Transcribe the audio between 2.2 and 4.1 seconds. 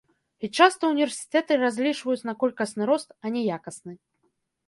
на колькасны рост, а не якасны.